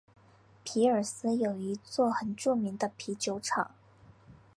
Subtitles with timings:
[0.63, 3.69] 皮尔斯有一座很著名的啤酒厂。